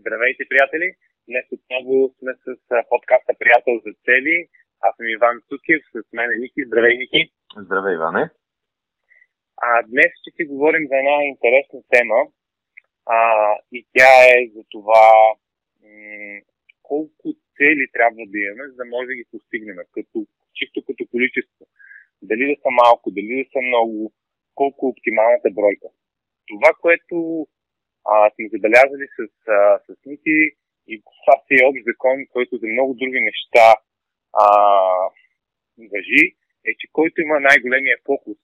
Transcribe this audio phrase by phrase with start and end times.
[0.00, 0.88] Здравейте, приятели!
[1.28, 2.46] Днес отново сме с
[2.88, 4.48] подкаста Приятел за цели.
[4.80, 6.60] Аз съм Иван Цукив, с мен е Ники.
[6.66, 7.22] Здравей, Ники!
[7.64, 8.30] Здравей, Иване!
[9.56, 12.20] А, днес ще си говорим за една интересна тема
[13.06, 13.18] а,
[13.72, 15.06] и тя е за това
[15.82, 16.40] м-
[16.82, 17.26] колко
[17.56, 21.62] цели трябва да имаме, за да може да ги постигнем, като, чисто като количество.
[22.22, 24.12] Дали да са малко, дали да са много,
[24.54, 25.88] колко е оптималната бройка.
[26.50, 27.46] Това, което
[28.12, 29.18] а, сме забелязали с,
[29.48, 30.38] а, с Ники
[30.88, 33.68] и това си е общ закон, който за много други неща
[34.44, 34.48] а,
[35.92, 36.24] въжи,
[36.66, 38.38] е, че който има най-големия фокус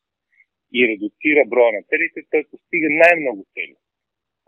[0.75, 3.77] и редуцира броя на целите, той постига най-много цели.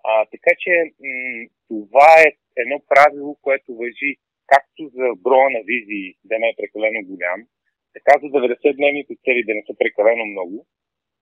[0.04, 6.16] А, така че м- това е едно правило, което въжи както за броя на визии
[6.24, 7.40] да не е прекалено голям,
[7.94, 10.66] така за 90-дневните цели да не са прекалено много,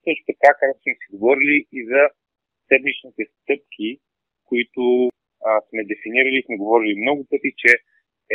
[0.05, 2.02] също така, както сме си говорили и за
[2.73, 3.89] седмичните стъпки,
[4.49, 4.83] които
[5.49, 7.73] а, сме дефинирали сме говорили много пъти, че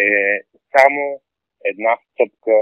[0.06, 0.08] е
[0.76, 1.02] само
[1.72, 2.56] една стъпка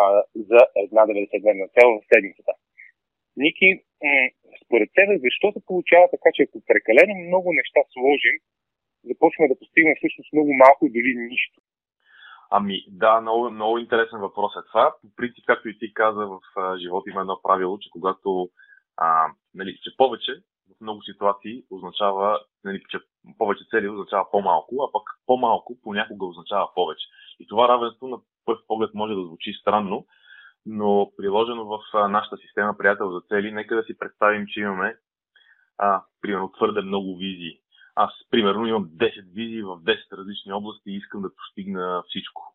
[0.00, 0.02] а,
[0.48, 2.52] за една 90-дневна цел в седмицата.
[3.36, 3.68] Ники,
[4.64, 8.36] според тебе, защо се получава така, че ако прекалено много неща сложим,
[9.04, 11.60] започваме да постигнем всъщност много малко и дори нищо?
[12.50, 14.94] Ами да, много, много интересен въпрос е това.
[15.00, 16.40] По принцип, както и ти каза, в
[16.82, 18.50] живота има едно правило, че когато
[18.96, 20.32] а, нали, че повече
[20.76, 22.98] в много ситуации означава, нали, че
[23.38, 27.06] повече цели означава по-малко, а пък по-малко понякога означава повече.
[27.40, 30.06] И това равенство на първ поглед може да звучи странно,
[30.66, 34.96] но приложено в нашата система приятел за цели, нека да си представим, че имаме
[35.78, 37.58] а, примерно твърде много визии.
[37.94, 42.54] Аз, примерно, имам 10 визии в 10 различни области и искам да постигна всичко.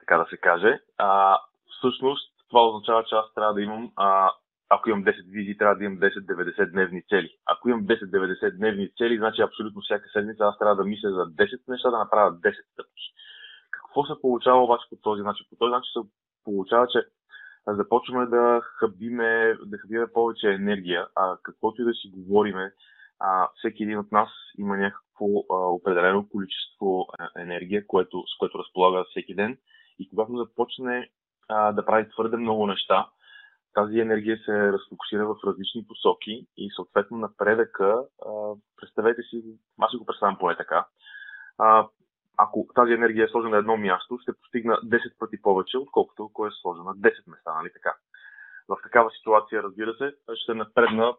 [0.00, 0.80] Така да се каже.
[0.98, 1.40] А,
[1.78, 4.32] всъщност, това означава, че аз трябва да имам а,
[4.70, 7.30] ако имам 10 визии, трябва да имам 10 90-дневни цели.
[7.46, 11.60] Ако имам 10 90-дневни цели, значи абсолютно всяка седмица аз трябва да мисля за 10
[11.68, 12.40] неща, да направя 10
[12.72, 13.04] стъпки.
[13.70, 15.46] Какво се получава обаче по този начин?
[15.50, 16.08] По този начин се
[16.44, 16.98] получава, че
[17.66, 22.72] започваме да хабиме, да хабиме повече енергия, а каквото и да си говориме,
[23.18, 24.28] а, всеки един от нас
[24.58, 27.06] има някакво а, определено количество
[27.36, 29.58] енергия, което, с което разполага всеки ден.
[29.98, 31.10] И когато започне
[31.48, 33.06] а, да прави твърде много неща,
[33.74, 38.02] тази енергия се разфокусира в различни посоки и съответно напредъка,
[38.76, 39.44] представете си,
[39.78, 40.86] аз си го представям поне така,
[42.36, 46.46] ако тази енергия е сложена на едно място, ще постигна 10 пъти повече, отколкото ако
[46.46, 47.94] е сложена на 10 места, нали така?
[48.68, 51.14] В такава ситуация, разбира се, ще напредна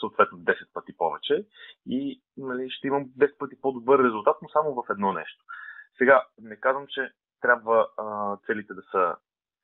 [0.00, 1.46] съответно 10 пъти повече
[1.86, 5.44] и нали, ще имам 10 пъти по-добър резултат, но само в едно нещо.
[5.98, 7.10] Сега, не казвам, че
[7.40, 9.16] трябва а, целите да са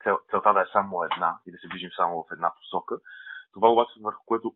[0.03, 2.99] цел, целта да е само една и да се движим само в една посока.
[3.53, 4.55] Това обаче върху което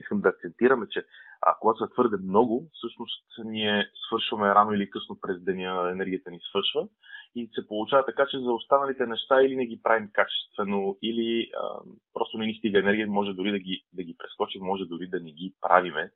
[0.00, 1.06] искам да акцентираме, че
[1.42, 6.40] а, когато са твърде много, всъщност ние свършваме рано или късно през деня, енергията ни
[6.50, 6.88] свършва
[7.34, 11.80] и се получава така, че за останалите неща или не ги правим качествено, или а,
[12.12, 15.20] просто не ни стига енергия, може дори да ги, да ги прескочим, може дори да
[15.20, 16.10] не ги правиме.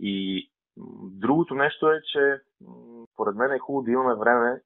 [0.00, 0.48] И
[1.10, 2.40] другото нещо е, че
[3.16, 4.60] поред мен е хубаво да имаме време,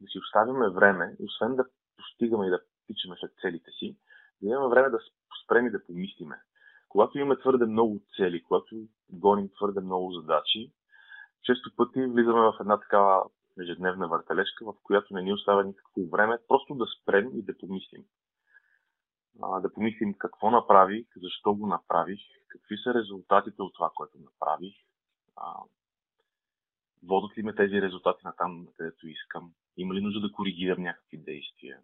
[0.00, 1.64] да си оставяме време, освен да
[2.02, 3.96] постигаме и да тичаме след целите си,
[4.42, 4.98] да имаме време да
[5.44, 6.36] спрем и да помислиме.
[6.88, 8.76] Когато имаме твърде много цели, когато
[9.10, 10.72] гоним твърде много задачи,
[11.42, 13.24] често пъти влизаме в една такава
[13.60, 18.04] ежедневна въртележка, в която не ни остава никакво време, просто да спрем и да помислим.
[19.42, 24.74] А, да помислим какво направих, защо го направих, какви са резултатите от това, което направих,
[25.36, 25.54] а,
[27.06, 31.18] водят ли ме тези резултати на там, където искам, има ли нужда да коригирам някакви
[31.18, 31.80] действия,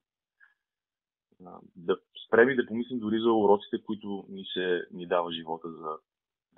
[1.77, 5.99] да спрем и да помислим дори за уроците, които ни, се, ни дава живота, за,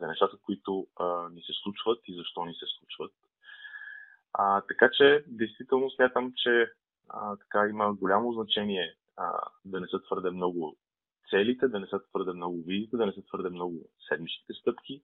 [0.00, 3.12] за нещата, които а, ни се случват и защо ни се случват.
[4.32, 6.72] А, така че, действително смятам, че
[7.08, 10.76] а, така има голямо значение а, да не са твърде много
[11.30, 15.02] целите, да не са твърде много визите, да не са твърде много седмичните стъпки,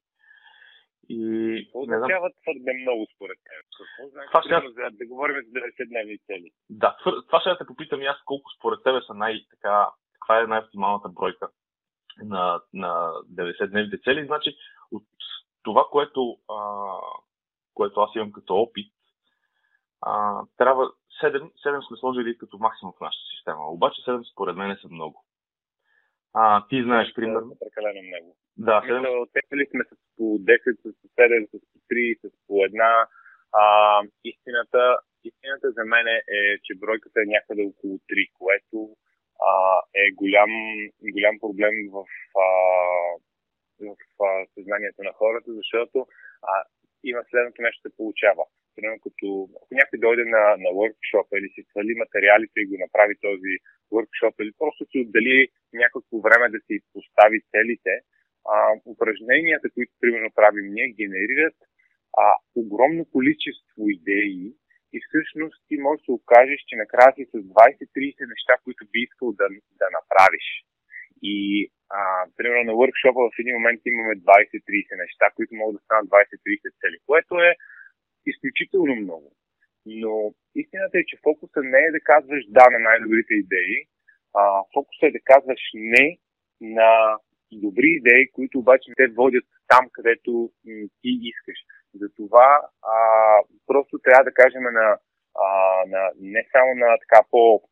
[1.08, 1.18] и
[1.64, 3.62] Какво означава твърде много според теб?
[3.78, 4.82] Какво значи, това ще...
[4.82, 6.50] да, да говорим за 90-дневни цели?
[6.70, 7.14] Да, твър...
[7.26, 10.46] това ще да те попитам и аз колко според тебе са най- така, каква е
[10.46, 11.48] най-оптималната бройка
[12.22, 14.26] на, на 90-дневните цели.
[14.26, 14.56] Значи,
[14.92, 15.04] от
[15.62, 16.58] това, което, а,
[17.74, 18.92] което аз имам като опит,
[20.00, 20.90] а, трябва
[21.22, 23.66] 7, 7 сме сложили като максимум в нашата система.
[23.66, 25.25] Обаче 7 според мен са много.
[26.38, 27.56] А, ти знаеш, примерно.
[27.60, 28.36] Прекалено много.
[28.56, 28.76] Да.
[29.22, 30.86] Отекли сме с по 10, с
[31.18, 33.08] 7, с по 3, с по една.
[33.52, 33.64] А,
[34.24, 36.20] истината, истината за мен е,
[36.64, 38.96] че бройката е някъде около 3, което
[39.50, 39.52] а,
[39.94, 40.50] е голям,
[41.14, 42.04] голям проблем в,
[42.44, 42.46] а,
[43.80, 43.96] в
[44.26, 46.06] а, съзнанието на хората, защото
[46.42, 46.52] а,
[47.04, 48.44] има следното нещо се получава.
[48.76, 53.14] Примерно като ако някой дойде на, на workshop или си свали материалите и го направи
[53.26, 53.52] този
[53.94, 57.94] workshop или просто си отдели някакво време да си постави целите,
[58.54, 58.56] а,
[58.92, 61.58] упражненията, които примерно правим ние, генерират
[62.22, 62.24] а,
[62.54, 64.52] огромно количество идеи
[64.94, 69.32] и всъщност ти можеш да окажеш, че накрая си с 20-30 неща, които би искал
[69.32, 69.46] да,
[69.80, 70.46] да направиш.
[71.22, 71.36] И,
[71.90, 72.00] а,
[72.36, 76.98] примерно, на workshop в един момент имаме 20-30 неща, които могат да станат 20-30 цели,
[77.06, 77.50] което е
[78.26, 79.32] изключително много.
[79.86, 83.76] Но истината е, че фокуса не е да казваш да на най-добрите идеи,
[84.34, 86.18] а, фокуса е да казваш не
[86.60, 87.18] на
[87.52, 90.50] добри идеи, които обаче те водят там, където
[91.02, 91.58] ти искаш.
[91.94, 92.96] Затова а,
[93.66, 94.98] просто трябва да кажем на,
[95.44, 95.48] а,
[95.86, 97.62] на не само на така по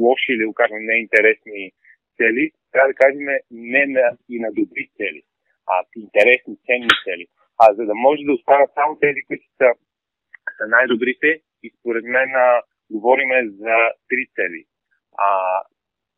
[0.00, 1.72] лоши или да кажем неинтересни
[2.16, 5.22] цели, трябва да кажем не на, и на добри цели,
[5.66, 7.26] а интересни, ценни цели.
[7.64, 9.68] А за да може да останат само тези, които са,
[10.56, 13.30] са най-добрите и според мен а, говорим
[13.62, 13.74] за
[14.08, 14.62] три цели.
[15.26, 15.28] А,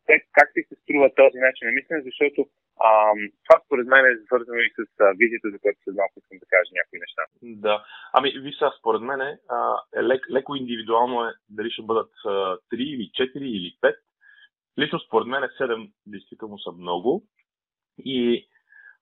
[0.06, 2.40] как ти се струва този начин на мислене, защото
[2.88, 2.90] а,
[3.44, 6.46] това според мен е свързано и с а, визията, за която след малко искам да
[6.54, 7.22] кажа някои неща.
[7.42, 7.84] Да.
[8.12, 9.32] Ами, ви според мен е,
[9.98, 13.96] е лек, леко индивидуално е дали ще бъдат а, 3 или 4 или 5.
[14.78, 17.22] Лично според мен 7 действително са много.
[17.98, 18.48] И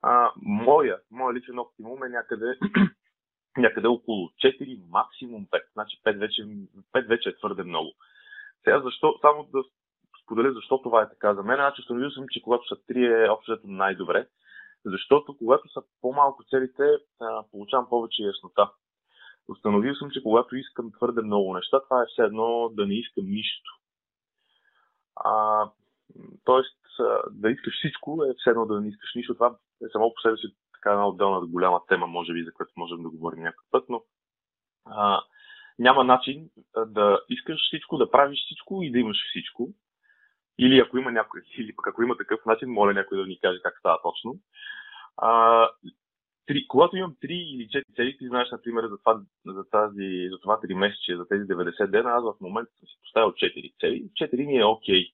[0.07, 2.59] а, моя, моя личен оптимум е някъде,
[3.57, 5.63] някъде около 4, максимум 5.
[5.73, 7.93] Значи 5 вече, 5 вече е твърде много.
[8.65, 9.63] Сега защо, само да
[10.23, 11.57] споделя защо това е така за мен.
[11.57, 14.27] Значи установил съм, че когато са 3 е общото най-добре.
[14.85, 16.83] Защото когато са по-малко целите,
[17.51, 18.71] получавам повече яснота.
[19.49, 23.25] Установил съм, че когато искам твърде много неща, това е все едно да не искам
[23.25, 23.71] нищо.
[25.17, 25.65] А,
[26.45, 26.77] тоест,
[27.31, 29.35] да искаш всичко е все едно да не искаш нищо.
[29.35, 32.73] Това е само по себе си така една отделна голяма тема, може би, за която
[32.77, 34.03] можем да говорим някакъв път, но
[34.85, 35.23] а,
[35.79, 36.51] няма начин
[36.87, 39.69] да искаш всичко, да правиш всичко и да имаш всичко.
[40.59, 43.61] Или ако има някой, или пък ако има такъв начин, моля някой да ни каже
[43.63, 44.41] как става точно.
[45.17, 45.69] А,
[46.47, 50.39] три, когато имам 3 или 4 цели, ти знаеш, например, за това, за тази, за
[50.39, 54.11] това 3 месече, за тези 90 дена, аз в момента съм си поставил 4 цели.
[54.21, 55.05] 4 ми е окей.
[55.05, 55.13] Okay.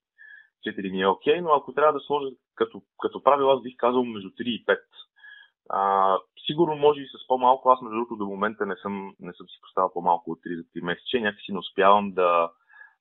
[0.67, 4.03] 4 ми е окей, но ако трябва да сложа като, като правило, аз бих казал
[4.03, 4.79] между 3 и 5.
[5.69, 7.69] А, сигурно може и с по-малко.
[7.69, 10.63] Аз, между другото, до момента не съм, не съм си поставил по-малко от 3 за
[10.63, 11.19] 3 месече.
[11.19, 12.51] Някакси не успявам да,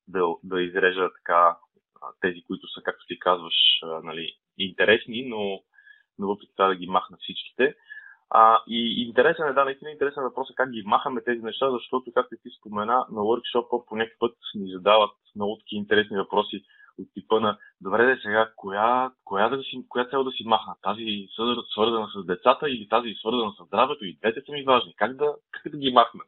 [0.08, 1.56] да, да изрежа така
[2.20, 3.54] тези, които са, както ти казваш,
[4.02, 5.60] нали, интересни, но,
[6.18, 7.74] но въпреки това да ги махна всичките.
[8.30, 12.12] А, и интересен е, да, наистина интересен въпрос е как ги махаме тези неща, защото,
[12.14, 16.64] както ти спомена, на workshop по някакъв път ни задават много такива интересни въпроси
[17.00, 20.74] от типа на добре да сега, коя, коя, да си, коя цел да си махна?
[20.82, 21.26] Тази
[21.74, 24.04] свързана с децата или тази свързана с здравето?
[24.04, 24.94] И двете са ми важни.
[24.96, 26.24] Как да, как да ги махна?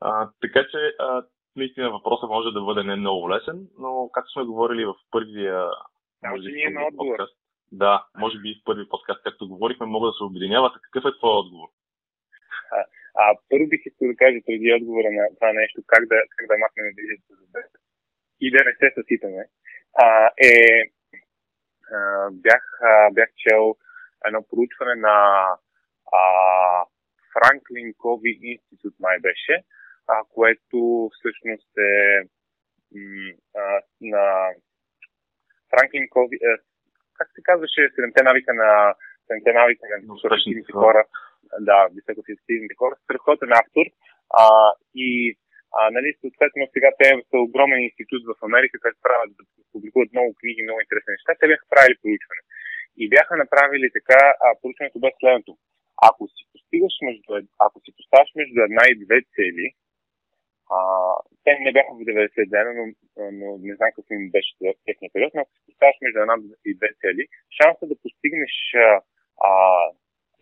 [0.00, 1.22] А, така че а,
[1.56, 5.70] наистина въпросът може да бъде не много лесен, но както сме говорили в първия
[6.30, 7.36] може би, ние подкаст,
[7.72, 10.72] да, може би в първи подкаст, както говорихме, могат да се объединяват.
[10.82, 11.68] Какъв е твой отговор?
[12.76, 12.78] А,
[13.22, 16.54] а първо бих искал да кажа преди отговора на това нещо, как да, как да
[16.62, 17.78] махнем движението за бета
[18.40, 19.44] и да не се съситаме,
[19.94, 20.82] а, е,
[21.92, 23.76] а, бях, а, бях чел
[24.26, 25.46] едно проучване на
[26.12, 26.22] а,
[27.32, 29.62] Франклин Кови Институт, май беше,
[30.08, 32.22] а, което всъщност е
[32.94, 34.50] м, а, на
[35.70, 36.58] Франклин Кови, а,
[37.18, 38.94] как се казваше, седемте навика на
[39.26, 41.04] седемте навика на високоефективните хора.
[41.60, 42.94] Да, високоефективните хора.
[43.04, 43.86] Страхотен автор.
[44.30, 45.36] А, и
[45.78, 49.30] а, нали, съответно, сега те са огромен институт в Америка, който правят
[49.72, 51.32] публикуват много книги, много интересни неща.
[51.34, 52.42] Те бяха правили проучване.
[53.02, 55.52] И бяха направили така, а проучването бе следното.
[56.08, 57.28] Ако си постигаш между,
[57.66, 59.66] ако си поставяш между една и две цели,
[60.76, 60.78] а,
[61.44, 62.84] те не бяха в 90 дена, но,
[63.38, 64.52] но не знам какво им беше
[64.86, 66.34] техния период, но ако си поставяш между една
[66.70, 67.22] и две цели,
[67.58, 68.54] шансът да постигнеш
[69.48, 69.52] а,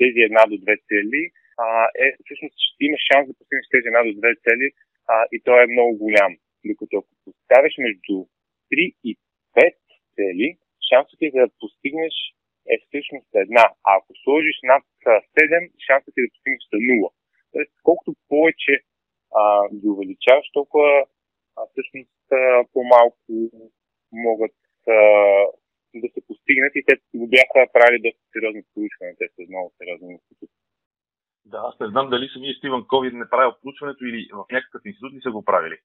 [0.01, 1.23] тези една до две цели
[1.65, 1.67] а,
[2.05, 4.67] е всъщност ще имаш шанс да постигнеш тези една до две цели
[5.09, 6.37] а, и той е много голям.
[6.65, 8.15] Докато ако поставиш между
[8.73, 9.17] 3 и
[9.57, 9.75] 5
[10.15, 12.15] цели, шансът ти да постигнеш
[12.73, 13.65] е всъщност една.
[13.89, 17.11] А ако сложиш над 7, шансът ти да постигнеш е 0.
[17.53, 18.75] Тоест, колкото повече
[19.41, 21.07] а, ги увеличаваш, толкова
[21.57, 23.33] а, всъщност а, по-малко
[24.13, 24.57] могат
[24.89, 24.99] а,
[25.95, 29.19] да се постигнат и те го бяха правили доста сериозно проучване.
[29.19, 30.62] Те са много сериозни институции.
[31.45, 35.13] Да, аз не знам дали самия Стивън Ковид не правил проучването или в някакъв институт
[35.13, 35.79] не са го правили.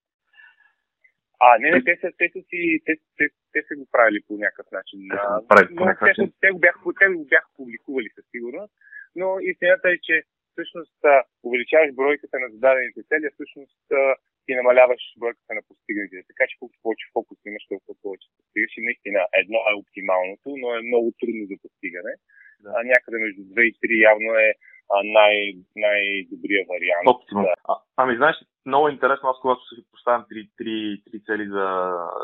[1.39, 4.33] А, не, не, те са, те са, си, те, те, те са го правили по
[4.37, 4.99] някакъв начин.
[5.11, 6.27] Те, правили, по някакъв начин.
[6.31, 8.73] Те, те, го бяха, те го бяха публикували със сигурност,
[9.15, 10.99] но истината е, че всъщност
[11.47, 13.81] увеличаваш бройката на зададените цели, а всъщност
[14.45, 16.29] ти намаляваш бройката на постигнатите.
[16.31, 18.71] Така че колкото повече фокус имаш, толкова повече постигаш.
[18.77, 22.13] И наистина едно е оптималното, но е много трудно за постигане.
[22.63, 22.69] Да.
[22.75, 24.49] А някъде между 2 и 3 явно е
[25.03, 27.07] най, най-добрия вариант.
[27.07, 27.43] Оптимум.
[27.43, 27.53] Да.
[27.67, 31.65] А, ами, знаеш, много интересно, аз когато си поставям 3, 3, 3 цели за,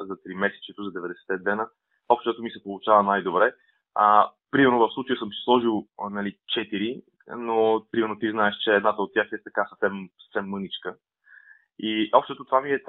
[0.07, 1.67] за 3 месечето, за 90 дена,
[2.09, 3.53] общото ми се получава най-добре.
[3.95, 9.01] А, примерно в случая съм си сложил нали, 4, но примерно ти знаеш, че едната
[9.01, 10.95] от тях е така съвсем, съвсем мъничка.
[11.79, 12.83] И общото това ми е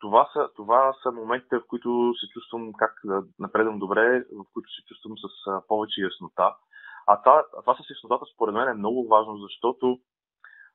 [0.00, 4.68] това са, това са моментите, в които се чувствам как да напредам добре, в които
[4.70, 5.26] се чувствам с
[5.68, 6.54] повече яснота.
[7.06, 9.98] А това, това с яснотата според мен е много важно, защото,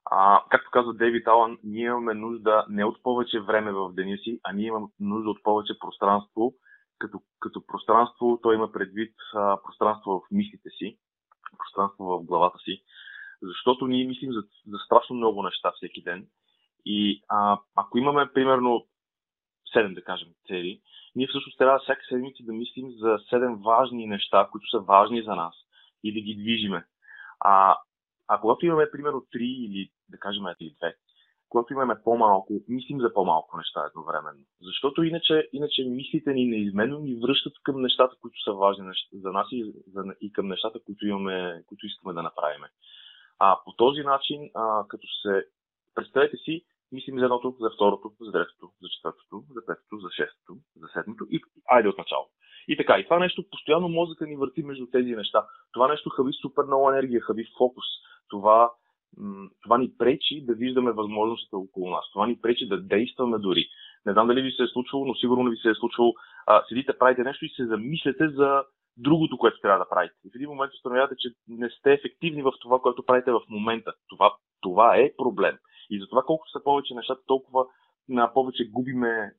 [0.05, 4.39] а, както казва Дейвид Алън, ние имаме нужда не от повече време в деня си,
[4.43, 6.53] а ние имаме нужда от повече пространство.
[6.99, 10.97] Като, като пространство той има предвид а, пространство в мислите си,
[11.57, 12.83] пространство в главата си,
[13.41, 16.27] защото ние мислим за, за страшно много неща всеки ден.
[16.85, 18.85] И а, ако имаме, примерно,
[19.75, 20.81] 7, да кажем, цели,
[21.15, 25.35] ние всъщност трябва всяка седмица да мислим за 7 важни неща, които са важни за
[25.35, 25.55] нас
[26.03, 26.85] и да ги движиме.
[27.39, 27.77] А,
[28.27, 30.93] а когато имаме, примерно, 3 или, да кажем, 2,
[31.49, 34.45] когато имаме по-малко, мислим за по-малко неща едновременно.
[34.61, 39.47] Защото иначе, иначе мислите ни неизменно ни връщат към нещата, които са важни за нас
[39.51, 42.61] и, за, и към нещата, които, имаме, които искаме да направим.
[43.39, 45.45] А по този начин, а, като се
[45.95, 50.53] представете си, мислим за едното, за второто, за третото, за четвъртото, за петото, за шестото,
[50.75, 52.25] за седмото и айде от начало.
[52.69, 55.45] И така, и това нещо, постоянно мозъка ни върти между тези неща.
[55.71, 57.85] Това нещо хави супер много енергия, хави фокус.
[58.29, 58.71] Това,
[59.63, 62.05] това ни пречи да виждаме възможностите около нас.
[62.13, 63.67] Това ни пречи да действаме дори.
[64.05, 66.13] Не знам дали ви се е случвало, но сигурно ви се е случвало.
[66.47, 68.63] А, седите, правите нещо и се замисляте за
[68.97, 70.15] другото, което трябва да правите.
[70.25, 73.93] И в един момент установявате, че не сте ефективни в това, което правите в момента.
[74.09, 75.57] Това, това е проблем.
[75.89, 77.65] И затова колкото са повече нещата, толкова
[78.09, 79.31] на повече губиме,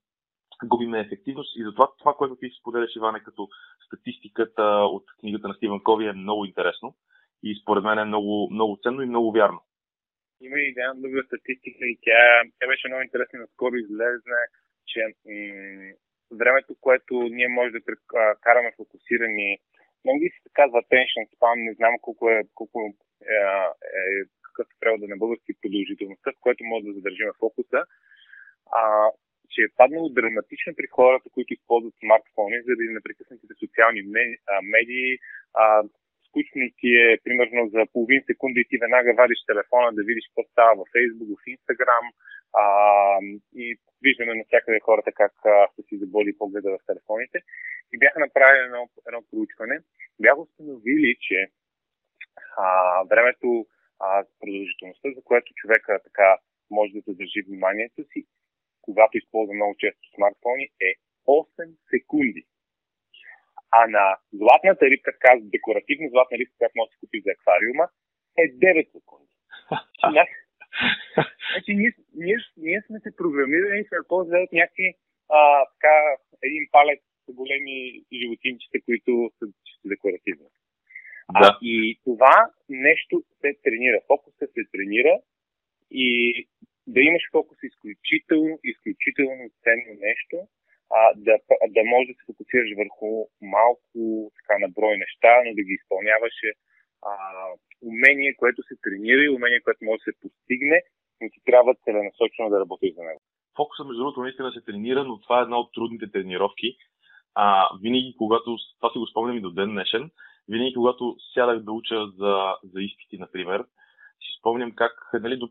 [0.65, 1.57] губиме ефективност.
[1.57, 3.49] И затова това, което ти споделяш, Иване, като
[3.87, 4.65] статистиката
[4.97, 6.95] от книгата на Стивен Кови е много интересно.
[7.43, 9.61] И според мен е много, много ценно и много вярно.
[10.41, 13.39] Има и една друга статистика и тя, тя беше много интересна.
[13.39, 14.41] Наскоро излезне,
[14.87, 15.93] че м-
[16.31, 17.81] времето, което ние може да
[18.41, 19.59] караме фокусирани,
[20.05, 23.35] много се казва attention span, не знам колко е, колко е,
[23.99, 27.81] е какъв е превода на български продължителността, в което може да задържим фокуса,
[28.81, 29.11] а,
[29.53, 34.03] че е паднало драматично при хората, които използват смартфони, заради непрекъснатите социални
[34.75, 35.19] медии.
[35.55, 35.65] А,
[36.27, 40.43] скучно ти е, примерно, за половин секунда и ти веднага вадиш телефона да видиш какво
[40.53, 42.05] става във Facebook, в Instagram.
[42.63, 42.65] А,
[43.63, 43.67] и
[44.03, 45.33] виждаме навсякъде хората как
[45.75, 47.39] са си заболи погледа в телефоните.
[47.93, 49.77] И бяха направили едно, едно проучване.
[50.21, 51.39] Бяха установили, че
[52.57, 52.67] а,
[53.11, 53.67] времето
[54.01, 56.37] а, продължителността, за което човека така
[56.71, 58.27] може да задържи вниманието си,
[58.83, 60.91] когато използва много често смартфони, е
[61.27, 61.47] 8
[61.91, 62.43] секунди.
[63.71, 67.89] А на златната рибка, така декоративна златна рибка, която може да се купи за аквариума,
[68.39, 69.35] е 9 секунди.
[71.53, 74.95] Значи, ние, ние, ние сме се програмирали с да от някакви
[75.29, 75.95] а, така,
[76.43, 80.47] един палец големи животинчета, които са чисто декоративни.
[81.33, 81.49] Да.
[81.49, 84.01] А, и това нещо се тренира.
[84.07, 85.19] Фокуса се тренира
[85.91, 86.09] и
[86.95, 90.37] да имаш фокус изключително, изключително ценно нещо,
[90.99, 91.35] а, да,
[91.77, 93.09] да можеш да се фокусираш върху
[93.57, 93.99] малко
[94.39, 96.37] така на брой неща, но да ги изпълняваш
[97.91, 100.79] умение, което се тренира и умение, което може да се постигне,
[101.21, 103.21] но ти трябва целенасочено да работиш за него.
[103.57, 106.77] Фокуса, между другото, наистина се тренира, но това е една от трудните тренировки.
[107.35, 110.11] А, винаги, когато, това си го спомням и до ден днешен,
[110.49, 113.61] винаги когато сядах да уча за, за изпити, например,
[114.23, 115.49] си спомням как, нали, до,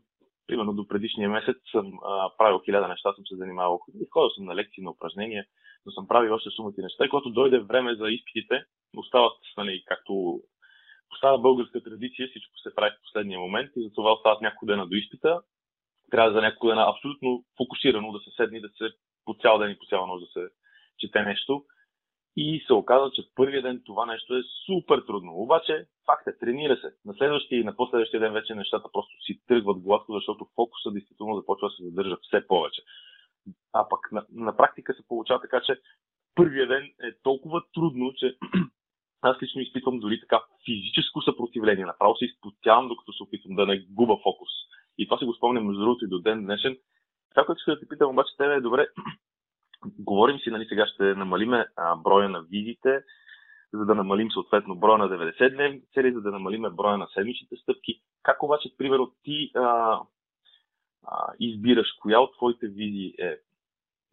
[0.50, 3.80] примерно до предишния месец съм а, правил хиляда неща, съм се занимавал.
[4.10, 5.44] Ходил съм на лекции, на упражнения,
[5.86, 7.04] но съм правил още сумати неща.
[7.04, 8.64] И когато дойде време за изпитите,
[8.96, 10.40] остават, нали, както
[11.14, 14.96] остава българска традиция, всичко се прави в последния момент и затова остават няколко дена до
[14.96, 15.40] изпита.
[16.10, 18.88] Трябва за няколко дена абсолютно фокусирано да се седне и да се
[19.24, 20.48] по цял ден и по цяла нощ да се
[20.98, 21.64] чете нещо.
[22.36, 25.32] И се оказа, че първият ден това нещо е супер трудно.
[25.34, 26.94] Обаче, факт е, тренира се.
[27.04, 31.36] На следващия и на последващия ден вече нещата просто си тръгват гладко, защото фокуса действително
[31.36, 32.82] започва да се задържа все повече.
[33.72, 35.80] А пък на, на практика се получава така, че
[36.34, 38.36] първият ден е толкова трудно, че
[39.22, 41.84] аз лично изпитвам дори така физическо съпротивление.
[41.84, 44.48] Направо се изпотявам, докато се опитвам да не губа фокус.
[44.98, 46.78] И това си го спомням между другото и до ден днешен.
[47.30, 48.86] Това, което ще да те питам обаче, тебе е добре
[49.98, 53.02] говорим си, нали, сега ще намалиме а, броя на визите,
[53.72, 58.02] за да намалим съответно броя на 90-дневни цели, за да намалим броя на седмичните стъпки.
[58.22, 60.00] Как обаче, примерно, ти а,
[61.06, 63.36] а, избираш коя от твоите визии е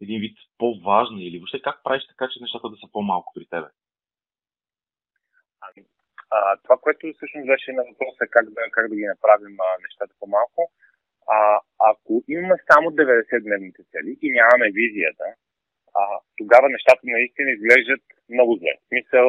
[0.00, 3.66] един вид по-важна или въобще как правиш така, че нещата да са по-малко при тебе?
[6.30, 10.14] А, това, което всъщност беше на въпроса как да, как да ги направим а, нещата
[10.20, 10.72] по-малко,
[11.36, 11.60] а,
[11.90, 15.24] ако имаме само 90-дневните цели и нямаме визията,
[16.00, 16.02] а,
[16.40, 18.72] тогава нещата наистина изглеждат много зле.
[18.80, 19.28] В смисъл,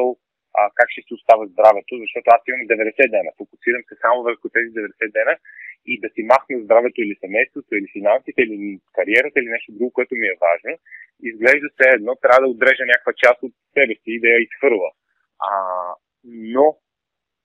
[0.58, 3.30] а, как ще се остава здравето, защото аз имам 90 дена.
[3.42, 5.34] Фокусирам се само върху тези 90 дена
[5.90, 10.14] и да си махна здравето или семейството, или финансите, или кариерата, или нещо друго, което
[10.14, 10.72] ми е важно.
[11.30, 14.90] Изглежда се едно, трябва да отрежа някаква част от себе си и да я изхвърля.
[15.48, 15.52] А,
[16.54, 16.66] но,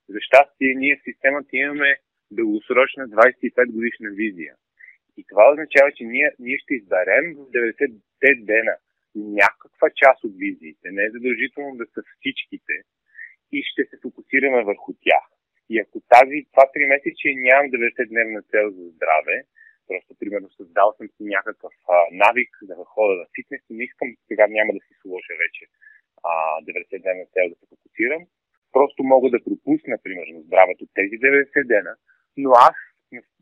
[0.10, 1.92] за щастие, ние в системата имаме
[2.32, 4.54] дългосрочна 25 годишна визия.
[5.18, 8.76] И това означава, че ние, ние ще изберем в 90 дена
[9.16, 12.74] някаква част от визиите, не е задължително да са всичките,
[13.52, 15.26] и ще се фокусираме върху тях.
[15.70, 19.38] И ако тази, това 3 месече нямам 90-дневна цел за здраве,
[19.88, 24.10] просто примерно създал съм си някакъв а, навик да ходя на фитнес и не искам,
[24.28, 25.64] сега няма да си сложа вече
[26.30, 26.32] а,
[26.70, 28.22] 90-дневна цел да се фокусирам,
[28.76, 31.94] просто мога да пропусна, примерно, здравето тези 90 дена,
[32.38, 32.78] но аз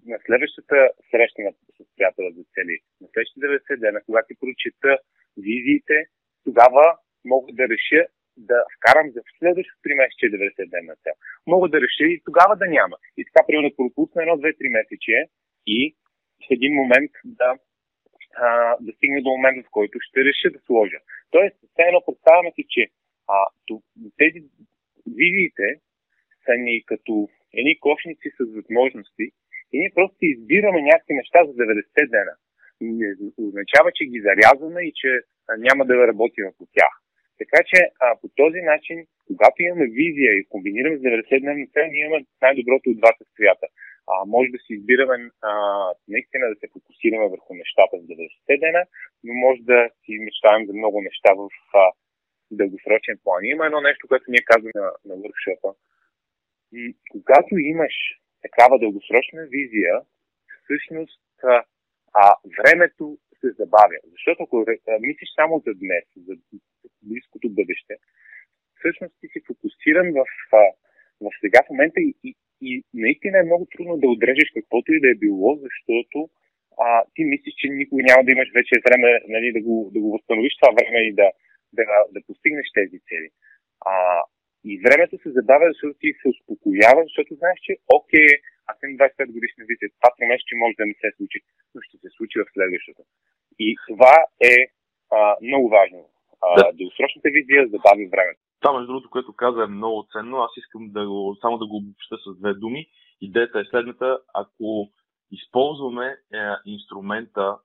[0.09, 0.77] на, следващата
[1.11, 1.51] среща на
[1.95, 4.91] приятела за цели, на следващите 90 дена, когато ти прочета
[5.37, 6.05] визиите,
[6.43, 11.13] тогава мога да реша да вкарам за следващото 3 месече 90 дневна цел.
[11.47, 12.97] Мога да реша и тогава да няма.
[13.17, 15.27] И така, примерно, пропусна едно, две, три месече
[15.67, 15.95] и
[16.43, 17.57] в един момент да,
[18.35, 20.99] а, да стигне до момента, в който ще реша да сложа.
[21.31, 22.87] Тоест, все едно представяме си, че
[23.27, 23.37] а,
[24.17, 24.39] тези
[25.19, 25.67] визиите
[26.45, 29.25] са ни като едни кошници с възможности
[29.71, 32.35] и ние просто избираме някакви неща за 90 дена.
[32.81, 35.09] Не означава, че ги зарязваме и че
[35.57, 36.93] няма да работим по тях.
[37.37, 42.05] Така че а, по този начин, когато имаме визия и комбинираме с 90-дневна цел, ние
[42.05, 43.67] имаме най-доброто от двата свята.
[44.11, 45.51] А, може да си избираме а,
[46.07, 48.83] наистина да се фокусираме върху нещата в 90 дена,
[49.23, 51.91] но може да си мечтаем за много неща в а,
[52.51, 53.45] дългосрочен план.
[53.45, 55.69] Има едно нещо, което ние казваме на, на въркшопа.
[57.11, 57.95] Когато имаш
[58.41, 60.01] такава дългосрочна визия,
[60.63, 61.63] всъщност а,
[62.13, 63.99] а, времето се забавя.
[64.11, 64.65] Защото ако
[64.99, 66.33] мислиш само за днес, за
[67.01, 67.93] близкото бъдеще,
[68.79, 70.25] всъщност ти си фокусиран в,
[71.21, 75.01] в сега в момента и, и, и наистина е много трудно да отрежеш каквото и
[75.01, 76.29] да е било, защото
[76.77, 80.11] а, ти мислиш, че никога няма да имаш вече време нали, да, го, да го
[80.11, 81.31] възстановиш това време и да,
[81.73, 83.29] да, да постигнеш тези цели.
[83.85, 83.93] А,
[84.69, 88.29] и времето се забавя, защото ти се успокоява, защото знаеш, че окей,
[88.69, 91.39] аз съм 25 годишна визия, това три месече може да не се случи,
[91.73, 93.01] но ще се случи в следващото.
[93.65, 94.15] И това
[94.53, 94.55] е
[95.17, 95.99] а, много важно.
[96.41, 96.65] А, да.
[96.77, 98.41] Дългосрочната визия забави времето.
[98.61, 100.37] Това, между другото, което каза е много ценно.
[100.37, 102.81] Аз искам да го, само да го обобща с две думи.
[103.21, 104.19] Идеята е следната.
[104.33, 104.89] Ако
[105.31, 106.15] използваме е,
[106.65, 107.57] инструмента,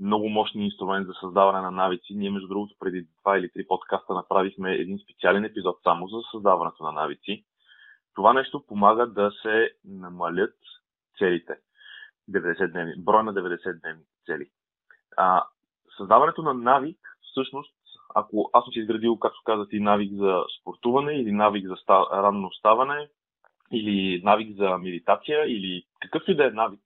[0.00, 4.14] много мощен инструмент за създаване на навици, ние, между другото, преди два или три подкаста
[4.14, 7.44] направихме един специален епизод само за създаването на навици.
[8.14, 10.54] Това нещо помага да се намалят
[11.18, 11.56] целите.
[12.30, 14.50] 90 дневни, брой на 90 дневни цели.
[15.16, 15.44] А,
[15.96, 16.98] създаването на навик,
[17.30, 17.74] всъщност,
[18.14, 22.06] ако аз съм си изградил, както казах, и навик за спортуване, или навик за ста,
[22.12, 23.08] ранно ставане,
[23.72, 26.80] или навик за медитация, или какъвто и да е навик,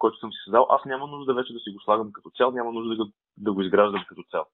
[0.00, 2.72] който съм си създал, аз няма нужда вече да си го слагам като цел, няма
[2.72, 4.44] нужда да го, да го изграждам като цел.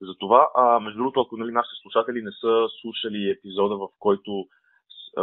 [0.00, 4.46] Затова, а, между другото, ако нали, нашите слушатели не са слушали епизода, в който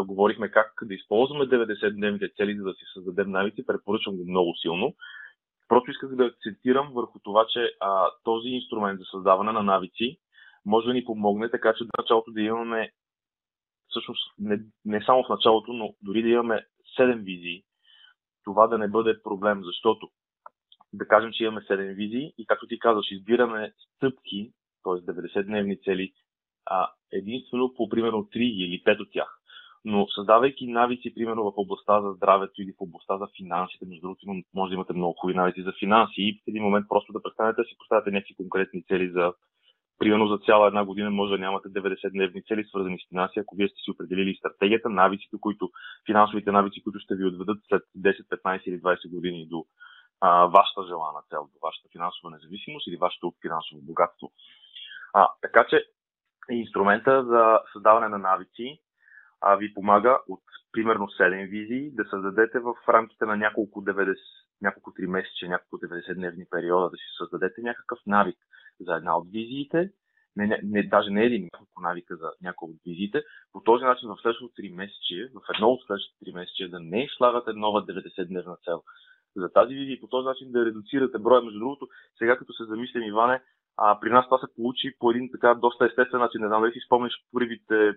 [0.02, 4.94] говорихме как да използваме 90-дневните цели, за да си създадем навици, препоръчвам го много силно.
[5.68, 10.18] Просто исках да акцентирам върху това, че а, този инструмент за създаване на навици
[10.66, 12.92] може да ни помогне така, че в началото да имаме,
[13.88, 16.66] всъщност не, не само в началото, но дори да имаме
[17.00, 17.64] 7 визии,
[18.44, 20.10] това да не бъде проблем, защото
[20.94, 24.52] да кажем, че имаме 7 визии и както ти казваш, избираме стъпки,
[24.84, 25.12] т.е.
[25.12, 26.14] 90-дневни цели,
[26.66, 29.40] а единствено по примерно 3 или 5 от тях.
[29.86, 34.44] Но създавайки навици, примерно в областта за здравето или в областта за финансите, между другото,
[34.54, 37.62] може да имате много хубави навици за финанси и в един момент просто да престанете
[37.62, 39.34] да си поставяте някакви конкретни цели за
[40.04, 43.68] примерно за цяла една година може да нямате 90-дневни цели, свързани с финанси, ако вие
[43.68, 45.72] сте си определили стратегията, навиците, които,
[46.06, 49.66] финансовите навици, които ще ви отведат след 10, 15 или 20 години до
[50.22, 54.32] а, вашата желана цел, до вашата финансова независимост или вашето финансово богатство.
[55.14, 55.86] А, така че
[56.52, 58.80] инструмента за създаване на навици
[59.42, 64.16] а, ви помага от примерно 7 визии да създадете в рамките на няколко 90,
[64.64, 68.38] няколко 3 месече, няколко 90 дневни периода да си създадете някакъв навик
[68.80, 69.90] за една от визиите
[70.36, 74.10] не, не, не, даже не един, няколко навика за няколко от визите, по този начин
[74.10, 78.64] в следващото 3 месече, в едно от следващите 3 месече, да не слагате нова 90-дневна
[78.66, 78.84] цел.
[79.36, 81.42] За тази визия и по този начин да редуцирате броя.
[81.42, 83.42] Между другото, сега като се замислям, Иване,
[83.78, 86.42] а, при нас това се получи по един така доста естествен начин.
[86.42, 87.92] Не знам дали си спомняш първите,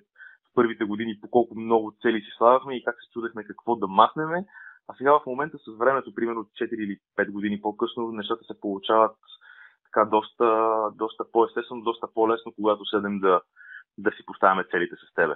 [0.44, 3.86] в първите години по колко много цели си слагахме и как се чудехме какво да
[3.86, 4.44] махнеме.
[4.88, 9.16] А сега в момента с времето, примерно 4 или 5 години по-късно, нещата се получават
[9.84, 10.46] така доста,
[10.94, 13.42] доста по-естествено, доста по-лесно, когато седем да,
[13.98, 15.34] да си поставяме целите с тебе.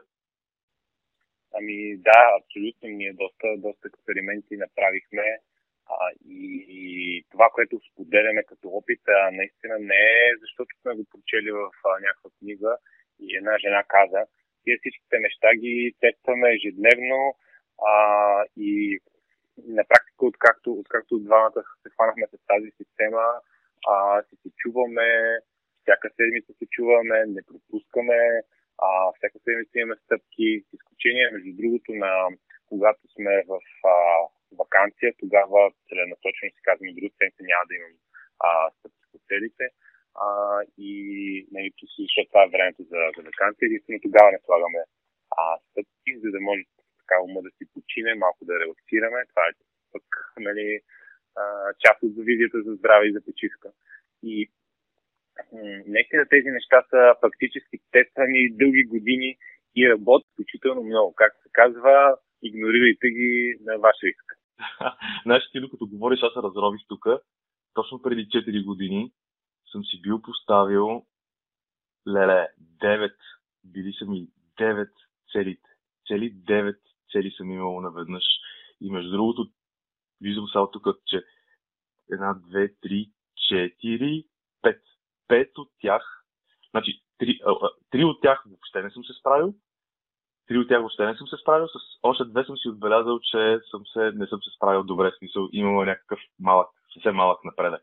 [1.55, 2.89] Ами да, абсолютно.
[2.89, 5.27] Ние доста, доста експерименти направихме
[5.87, 6.83] а, и, и
[7.31, 11.91] това, което споделяме като опит, а, наистина не е защото сме го прочели в а,
[12.01, 12.77] някаква книга
[13.21, 14.23] и една жена каза.
[14.67, 17.37] Ние всичките неща ги тестваме ежедневно
[17.93, 17.95] а,
[18.57, 18.99] и
[19.59, 23.25] на практика, откакто, откакто двамата се хванахме с тази система,
[23.87, 25.39] а, си се чуваме,
[25.83, 28.21] всяка седмица се чуваме, не пропускаме,
[28.79, 32.13] а, всяка седмица имаме стъпки, с изключение, между другото, на
[32.69, 33.61] когато сме в
[33.95, 33.97] а,
[34.61, 37.95] вакансия, тогава целенасочено си казваме, друг седмица няма да имам
[38.47, 39.65] а, стъпки по целите.
[40.25, 40.27] А,
[40.79, 40.93] и
[41.55, 41.69] нали,
[42.07, 44.83] защото това е времето за, за вакансия, единствено тогава не слагаме
[45.39, 46.63] а, стъпки, за да може
[47.01, 49.25] така ума да си почине, малко да релаксираме.
[49.29, 49.53] Това е
[49.93, 50.05] пък
[50.39, 50.81] нали,
[51.79, 53.69] част от визията за здраве и за почивка.
[54.23, 54.51] И
[55.87, 59.37] наистина тези неща са фактически тествани дълги години
[59.77, 61.15] и работят включително много.
[61.15, 64.27] Как се казва, игнорирайте ги на ваш риск.
[65.25, 67.07] Знаеш, ти докато говориш, аз се разрових тук.
[67.75, 69.13] Точно преди 4 години
[69.73, 71.07] съм си бил поставил
[72.09, 72.49] леле,
[72.83, 73.13] 9,
[73.65, 74.29] били са ми
[74.61, 74.89] 9
[75.33, 75.69] целите.
[76.07, 76.77] Цели 9
[77.13, 78.25] цели съм имал наведнъж.
[78.81, 79.51] И между другото,
[80.21, 81.25] виждам само тук, че
[82.13, 83.11] една, две, три,
[83.49, 84.25] четири,
[84.63, 84.83] пет.
[85.29, 86.25] Пет от тях,
[86.71, 89.55] значи три, а, три от тях въобще не съм се справил,
[90.47, 93.59] три от тях въобще не съм се справил, с още две съм си отбелязал, че
[93.71, 97.83] съм се, не съм се справил добре, в смисъл имам някакъв малък, съвсем малък напредък.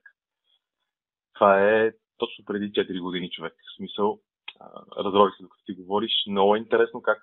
[1.34, 3.54] Това е точно преди 4 години човек.
[3.54, 4.20] В смисъл,
[4.98, 6.12] разрових се докато ти говориш.
[6.28, 7.20] Много е интересно как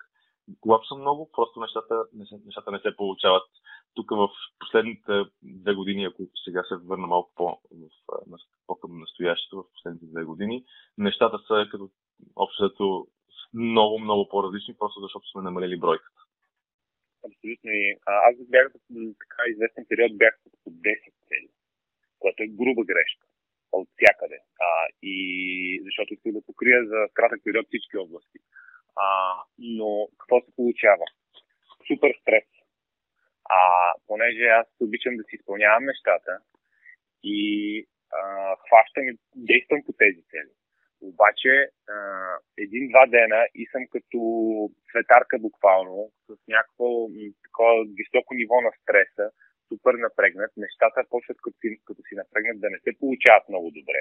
[0.60, 2.04] когато съм много, просто нещата
[2.46, 3.42] нещата не се получават.
[3.94, 4.28] Тук в
[4.58, 7.32] последните две години, ако сега се върна малко
[8.66, 10.64] по към настоящето, в последните две години,
[10.98, 11.90] нещата са като
[12.36, 13.06] общото
[13.54, 16.20] много, много по-различни, просто защото сме намалили бройката.
[17.26, 17.70] Абсолютно.
[17.70, 18.72] И, аз бях
[19.22, 21.48] така известен период, бях по 10 цели,
[22.18, 23.26] което е груба грешка
[23.72, 24.38] от всякъде.
[24.60, 24.68] А,
[25.02, 25.16] и
[25.84, 28.38] защото исках да покрия за кратък период всички области.
[28.96, 31.04] А, но какво се получава?
[31.86, 32.44] Супер стрес.
[33.44, 36.38] А, понеже аз обичам да си изпълнявам нещата
[37.22, 37.38] и
[38.12, 38.20] а,
[38.56, 40.52] хващам и действам по тези цели.
[41.00, 41.68] Обаче
[42.58, 44.18] един-два дена и съм като
[44.90, 46.86] светарка буквално, с някакво
[47.44, 49.30] такова високо ниво на стреса,
[49.68, 50.52] супер напрегнат.
[50.56, 54.00] Нещата почват като си, като си напрегнат да не се получават много добре.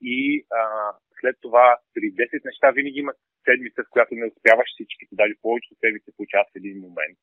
[0.00, 3.12] И а, след това при 10 неща винаги има
[3.44, 7.18] седмица, в която не успяваш всички, даже повечето седмици получаваш в един момент,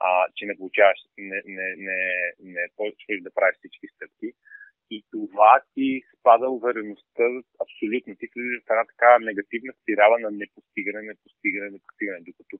[0.00, 2.00] а, че не получаваш, не, не, не,
[2.40, 2.62] не
[3.26, 4.28] да правиш всички стъпки.
[4.94, 7.26] И това ти спада увереността
[7.64, 8.16] абсолютно.
[8.16, 12.20] Ти влизаш в една така негативна спирала на непостигане, непостигане, непостигане.
[12.28, 12.56] Докато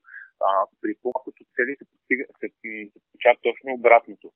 [0.47, 0.49] а,
[0.81, 2.47] при по-малкото цели се, постига, се,
[2.93, 4.27] се получава точно обратното.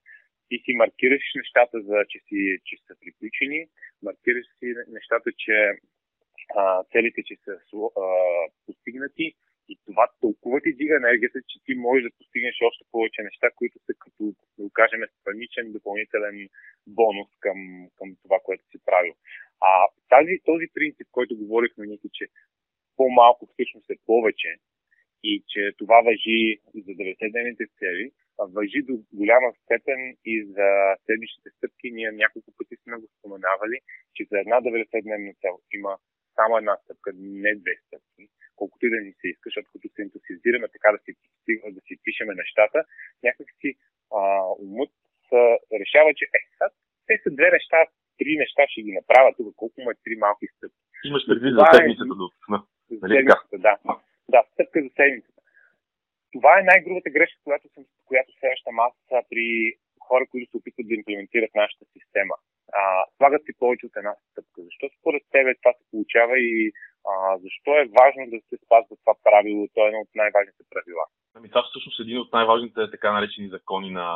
[0.49, 3.67] Ти си маркираш нещата, за, че, си, че са приключени,
[4.03, 5.57] маркираш си нещата, че
[6.55, 7.53] а, целите, че са
[8.03, 8.05] а,
[8.65, 9.36] постигнати
[9.69, 13.79] и това толкова ти дига енергията, че ти можеш да постигнеш още повече неща, които
[13.79, 14.23] са като,
[14.57, 16.49] да го кажем, страничен допълнителен
[16.88, 17.57] бонус към,
[17.97, 19.13] към това, което си правил.
[19.62, 22.25] А тази, този принцип, който говорихме, Ники, че
[22.97, 24.55] по-малко всъщност е повече
[25.23, 30.67] и че това въжи за 90-дневните цели, въжи до голяма степен и за
[31.06, 31.91] следващите стъпки.
[31.91, 33.78] Ние няколко пъти сме го споменавали,
[34.15, 35.97] че за една 90-дневна цел има
[36.36, 37.12] само една стъпка,
[37.43, 38.23] не две стъпки,
[38.56, 41.12] колкото и да ни се иска, защото като се ентусизираме така да си,
[41.78, 42.80] да си пишеме нещата,
[43.23, 43.69] някак си
[44.19, 44.21] а,
[44.65, 44.93] умът
[45.82, 46.67] решава, че е, сега,
[47.08, 47.78] те са две неща,
[48.19, 50.84] три неща ще ги направя тук, колко му е три малки стъпки.
[51.10, 52.28] Имаш предвид за седмицата до
[53.02, 53.23] За нали
[53.67, 53.78] да.
[54.34, 55.37] Да, стъпка за седмицата.
[56.38, 58.93] Това е най-грубата грешка, която, съм, която срещам аз
[59.30, 59.47] при
[60.08, 62.36] хора, които се опитват да имплементират нашата система
[62.73, 62.82] а,
[63.17, 64.62] слагат си повече от една стъпка.
[64.67, 66.71] Защо според тебе това се получава и
[67.10, 69.67] а, защо е важно да се спазва това правило?
[69.73, 71.04] То е едно от най-важните правила.
[71.36, 74.08] Ами това всъщност е един от най-важните така наречени закони на,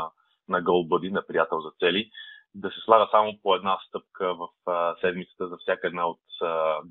[0.49, 2.11] на GoBuddy, на приятел за цели.
[2.55, 6.45] да се слага само по една стъпка в а, седмицата за всяка една от а,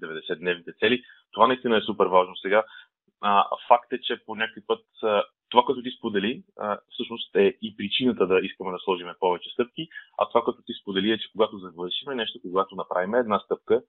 [0.05, 1.03] 90-дневните цели.
[1.33, 2.37] Това наистина е супер важно.
[2.37, 2.65] Сега,
[3.21, 4.85] а, факт е, че по някакъв път
[5.51, 6.43] това, което ти сподели,
[6.91, 11.11] всъщност е и причината да искаме да сложим повече стъпки, а това, което ти сподели
[11.11, 13.83] е, че когато завършим нещо, когато направим една стъпка,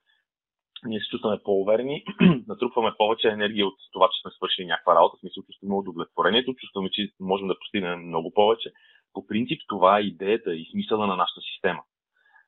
[0.85, 2.03] ние се чувстваме по-уверени,
[2.47, 6.89] натрупваме повече енергия от това, че сме свършили някаква работа, в смисъл чувстваме удовлетворението, чувстваме,
[6.91, 8.71] че можем да постигнем много повече.
[9.13, 11.83] По принцип това е идеята и смисъла на нашата система.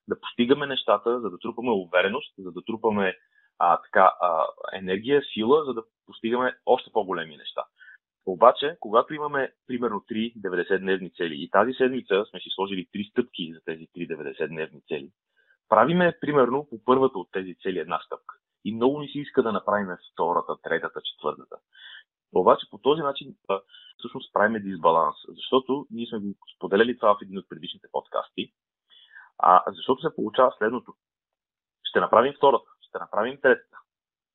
[0.08, 3.16] Да постигаме нещата, за да трупаме увереност, за да трупаме
[3.60, 7.64] а, така, а, енергия, сила, за да постигаме още по-големи неща.
[8.26, 13.54] Обаче, когато имаме примерно 3 90-дневни цели и тази седмица сме си сложили 3 стъпки
[13.54, 15.10] за тези 3 90-дневни цели,
[15.70, 18.36] правиме примерно по първата от тези цели една стъпка.
[18.66, 21.56] И много ни се иска да направим втората, третата, четвъртата.
[22.36, 23.36] Обаче по този начин
[23.98, 28.54] всъщност правим дисбаланс, защото ние сме го споделяли това в един от предишните подкасти,
[29.38, 30.94] а, защото се получава следното.
[31.84, 33.78] Ще направим втората, ще направим третата.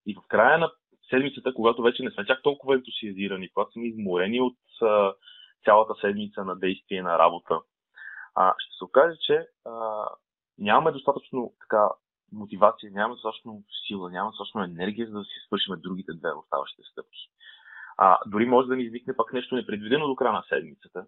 [0.06, 0.72] И в края на
[1.10, 5.14] седмицата, когато вече не сме чак толкова ентусиазирани, когато сме изморени от а,
[5.64, 7.60] цялата седмица на действие на работа,
[8.34, 10.04] а, ще се окаже, че а,
[10.58, 11.88] нямаме достатъчно така
[12.32, 17.30] мотивация, нямаме достатъчно сила, нямаме достатъчно енергия, за да си свършим другите две оставащите стъпки.
[17.96, 21.06] А, дори може да ни изникне пак нещо непредвидено до края на седмицата,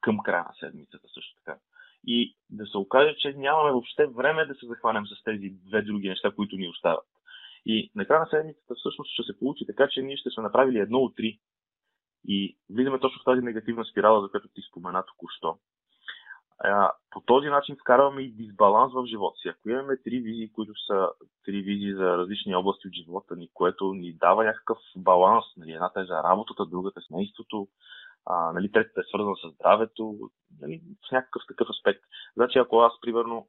[0.00, 1.58] към края на седмицата също така.
[2.06, 6.08] И да се окаже, че нямаме въобще време да се захванем с тези две други
[6.08, 7.06] неща, които ни остават.
[7.66, 10.78] И на края на седмицата всъщност ще се получи така, че ние ще сме направили
[10.78, 11.38] едно от три.
[12.28, 15.58] И влизаме точно в тази негативна спирала, за която ти спомена току-що
[17.10, 19.48] по този начин вкарваме и дисбаланс в живота си.
[19.48, 21.08] Ако имаме три визии, които са
[21.44, 26.00] три визии за различни области от живота ни, което ни дава някакъв баланс, нали, едната
[26.00, 27.68] е за работата, другата е семейството,
[28.26, 30.18] а, нали, третата е свързана с здравето,
[30.60, 32.00] нали, в някакъв такъв аспект.
[32.36, 33.48] Значи, ако аз, примерно,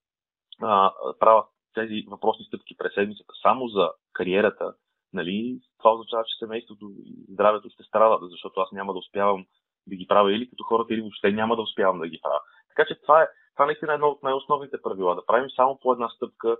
[0.62, 4.74] а, правя тези въпросни стъпки през седмицата само за кариерата,
[5.14, 9.46] нали, това означава, че семейството и здравето ще страдат, защото аз няма да успявам
[9.88, 12.40] да ги правя или като хората, или въобще няма да успявам да ги правя.
[12.70, 15.16] Така че това е, това наистина е едно от най-основните правила.
[15.16, 16.58] Да правим само по една стъпка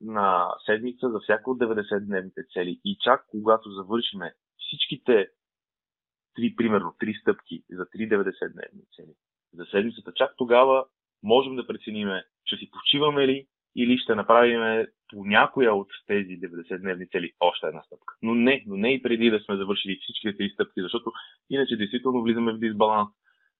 [0.00, 2.80] на седмица за всяко от 90-дневните цели.
[2.84, 5.28] И чак когато завършиме всичките
[6.34, 9.14] три, примерно, три стъпки за 3 90-дневни цели
[9.54, 10.84] за седмицата, чак тогава
[11.22, 17.10] можем да прецениме, ще си почиваме ли или ще направим по някоя от тези 90-дневни
[17.10, 18.14] цели още една стъпка.
[18.22, 21.12] Но не, но не и преди да сме завършили всичките три стъпки, защото
[21.50, 23.08] иначе действително влизаме в дисбаланс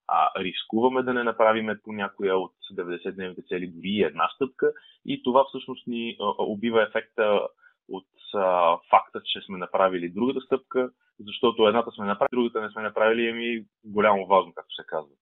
[0.08, 4.72] а, рискуваме да не направиме по някоя от 90-дневните цели дори една стъпка
[5.06, 7.48] и това всъщност ни убива ефекта
[7.88, 12.82] от а, факта, че сме направили другата стъпка, защото едната сме направили, другата не сме
[12.82, 15.14] направили, ами голямо важно, както се казва.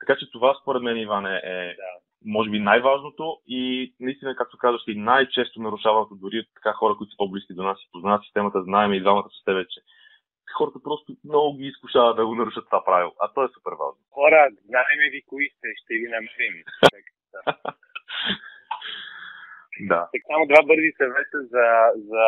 [0.00, 1.82] Така че това според мен, Иване, е да.
[2.24, 7.16] може би най-важното и наистина, както казваш, и най-често нарушаваното дори така хора, които са
[7.16, 9.80] по-близки до нас и познават системата, знаем и двамата с тебе, че
[10.56, 13.12] хората просто много ги изкушават да го нарушат това правило.
[13.20, 14.00] А то е супер важно.
[14.10, 16.56] Хора, знаем ви кои сте, ще ви намерим.
[19.90, 20.08] да.
[20.12, 22.24] Так, само два бързи съвета за, за,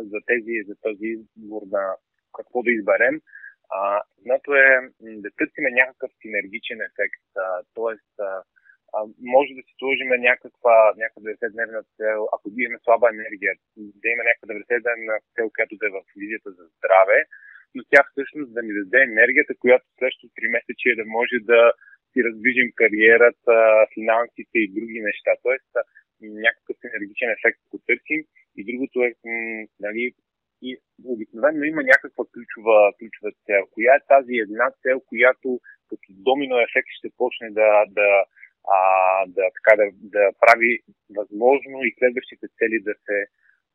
[0.00, 1.94] за, тези, за този избор на
[2.36, 3.20] какво да изберем.
[3.70, 4.68] А, едното е
[5.00, 7.62] да търсиме някакъв синергичен ефект, а,
[9.34, 14.46] може да си сложим някаква, някаква 90-дневна цел, ако имаме слаба енергия, да има някаква
[14.54, 17.18] 90-дневна цел, която да е в визията за здраве,
[17.74, 21.60] но тя всъщност да ни даде енергията, която следващото 3 месече да може да
[22.10, 23.56] си раздвижим кариерата,
[23.94, 25.32] финансите и други неща.
[25.42, 25.72] Тоест,
[26.20, 28.24] някакъв енергичен ефект, ако търсим.
[28.56, 29.14] И другото е,
[29.80, 30.14] нали,
[30.62, 33.62] и обикновено има някаква ключова, ключова цел.
[33.70, 38.24] Коя е тази една цел, която като домино ефект ще почне да, да,
[38.76, 38.78] а,
[39.26, 40.80] да, така, да, да прави
[41.18, 43.18] възможно и следващите цели да се,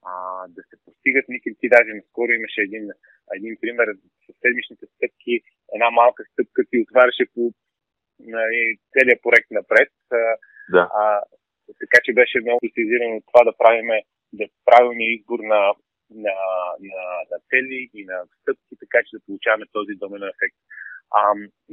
[0.10, 0.14] а,
[0.48, 1.26] да се постигат.
[1.30, 2.86] Ники, ти даже наскоро имаше един,
[3.38, 3.88] един пример
[4.26, 5.42] с седмичните стъпки.
[5.76, 7.54] Една малка стъпка ти отваряше по
[8.20, 9.92] нали, целият проект напред.
[10.72, 10.90] Да.
[11.02, 11.22] А,
[11.92, 13.90] така че беше много специализирано това да правим
[14.34, 15.62] да правилния избор на,
[16.26, 16.36] на,
[16.90, 20.58] на, на цели и на стъпки, така че да получаваме този домен ефект.
[21.20, 21.22] А,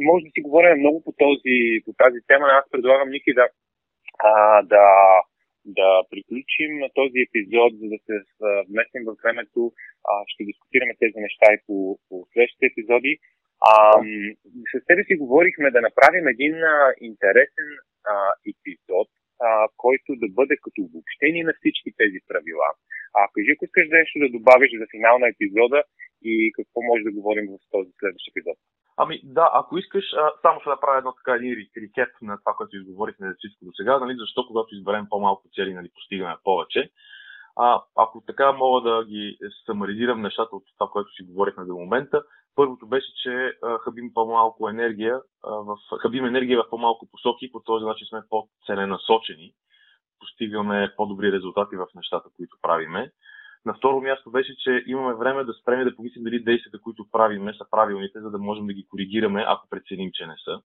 [0.09, 3.47] може да си говорим много по, този, по тази тема, аз предлагам Ники да,
[4.19, 4.87] а, да,
[5.65, 8.15] да приключим този епизод, за да се
[8.69, 9.73] вместим в времето.
[10.11, 13.19] А, ще дискутираме тези неща и по, по следващите епизоди.
[13.71, 13.75] А,
[14.71, 17.69] с тебе си говорихме да направим един а, интересен
[18.13, 18.15] а,
[18.51, 19.09] епизод,
[19.47, 22.69] а, който да бъде като обобщение на всички тези правила.
[23.19, 25.81] А кажи, ако искаш нещо да добавиш за финал на епизода
[26.31, 28.59] и какво може да говорим в този следващ епизод.
[29.03, 32.77] Ами да, ако искаш, а, само ще направя едно така един рекет на това, което
[32.77, 36.91] изговорихме за всичко до сега, нали, защо когато изберем по-малко цели, нали, постигаме повече.
[37.61, 42.23] А, ако така мога да ги самаризирам нещата от това, което си говорихме до момента,
[42.55, 47.61] първото беше, че а, хабим по-малко енергия, а, в, хабим енергия в по-малко посоки по
[47.61, 49.53] този начин сме по-целенасочени,
[50.19, 53.11] постигаме по-добри резултати в нещата, които правиме.
[53.67, 57.55] На второ място беше, че имаме време да спреме да помислим дали действията, които правиме,
[57.55, 60.61] са правилните, за да можем да ги коригираме, ако преценим, че не са.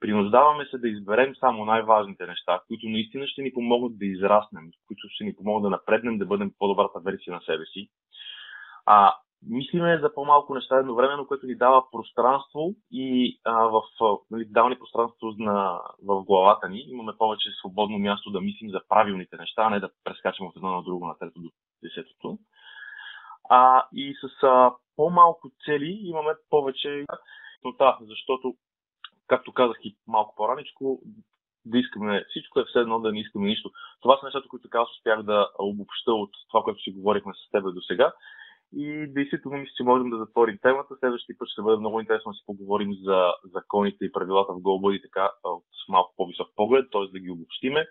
[0.00, 5.08] Принуждаваме се да изберем само най-важните неща, които наистина ще ни помогнат да израснем, които
[5.08, 7.88] ще ни помогнат да напреднем, да бъдем по-добрата версия на себе си.
[8.86, 9.14] А,
[9.46, 13.82] мислиме за по-малко неща едновременно, което ни дава пространство и а, в,
[14.30, 16.84] нали, дава пространство на, в главата ни.
[16.88, 20.74] Имаме повече свободно място да мислим за правилните неща, а не да прескачаме от едно
[20.74, 21.50] на друго, на трето до
[21.82, 22.38] десетото.
[23.50, 27.04] А, и с а, по-малко цели имаме повече
[28.00, 28.54] защото,
[29.28, 31.00] както казах и малко по-раничко,
[31.64, 33.70] да искаме всичко е все едно да не искаме нищо.
[34.00, 37.74] Това са нещата, които така успях да обобща от това, което си говорихме с теб
[37.74, 38.12] до сега.
[38.72, 40.96] И действително мисля, че можем да затворим темата.
[41.00, 44.94] Следващия път ще бъде много интересно да си поговорим за законите и правилата в Голба
[44.94, 47.12] и така от малко по-висок поглед, т.е.
[47.12, 47.86] да ги обобщиме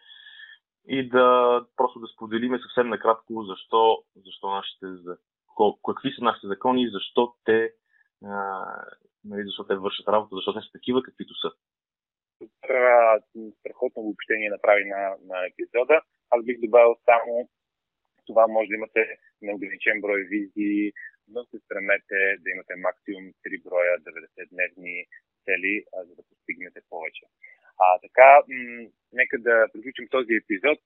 [0.87, 4.85] и да просто да споделиме съвсем накратко защо, защо нашите,
[5.85, 7.71] какви са нашите закони и защо те,
[9.29, 11.49] нали, защо те вършат работа, защо те са такива, каквито са.
[13.59, 16.01] Страхотно обобщение направи на, на епизода.
[16.29, 17.49] Аз бих добавил само
[18.27, 19.01] това може да имате
[19.41, 20.91] неограничен брой визии,
[21.33, 24.95] но се стремете да имате максимум 3 броя 90-дневни
[25.45, 25.73] цели,
[26.07, 27.25] за да постигнете повече.
[27.85, 30.79] А, така, м- нека да приключим този епизод.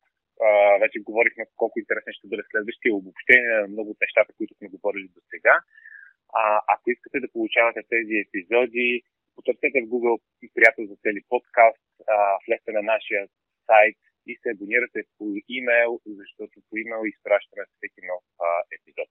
[0.47, 0.49] А,
[0.83, 5.07] вече говорихме колко интересен ще бъде следващия обобщение на много от нещата, които сме говорили
[5.15, 5.55] до сега.
[6.33, 9.01] А, ако искате да получавате тези епизоди,
[9.35, 10.17] потърсете в Google
[10.55, 13.27] приятел за цели подкаст, а, влезте на нашия
[13.65, 19.09] сайт и се абонирате по имейл, защото по имейл изпращаме всеки нов а, епизод.